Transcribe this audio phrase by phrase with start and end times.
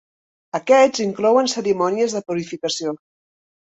[0.59, 2.95] Aquests inclouen cerimònies de purificació.